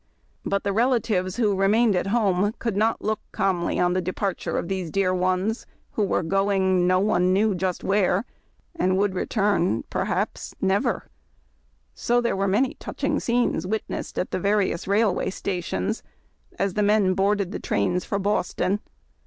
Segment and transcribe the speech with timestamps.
[0.43, 4.67] But their relatives who remained at home could not look calmly on the departure of
[4.67, 8.25] these dear ones, who were going no one knew just where,
[8.75, 11.07] and would return— perhaps never;
[11.93, 16.01] so there were many touching scenes witnessed at the various railway stations,
[16.57, 18.79] as the men boarded the trains for Boston.